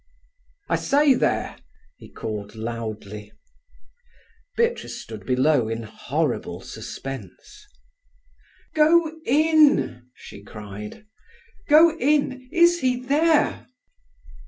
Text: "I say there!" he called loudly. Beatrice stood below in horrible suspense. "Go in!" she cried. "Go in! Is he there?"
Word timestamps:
"I 0.67 0.77
say 0.77 1.13
there!" 1.13 1.57
he 1.95 2.09
called 2.09 2.55
loudly. 2.55 3.31
Beatrice 4.57 4.99
stood 4.99 5.27
below 5.27 5.67
in 5.69 5.83
horrible 5.83 6.61
suspense. 6.61 7.67
"Go 8.73 9.11
in!" 9.27 10.09
she 10.15 10.41
cried. 10.41 11.05
"Go 11.67 11.95
in! 11.95 12.49
Is 12.51 12.79
he 12.79 12.99
there?" 12.99 13.67